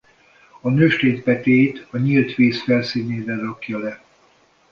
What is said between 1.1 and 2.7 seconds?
petéit a nyílt víz